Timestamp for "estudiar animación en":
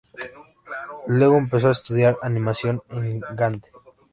1.73-3.19